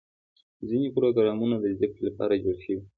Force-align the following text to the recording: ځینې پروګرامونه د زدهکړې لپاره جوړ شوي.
ځینې 0.69 0.87
پروګرامونه 0.95 1.55
د 1.59 1.65
زدهکړې 1.75 2.01
لپاره 2.07 2.41
جوړ 2.43 2.55
شوي. 2.65 2.81